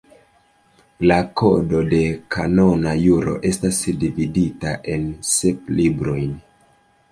La 1.11 1.17
Kodo 1.41 1.81
de 1.91 1.99
Kanona 2.37 2.95
Juro 3.03 3.37
estas 3.51 3.83
dividita 4.07 4.75
en 4.97 5.07
sep 5.35 5.73
librojn. 5.81 6.37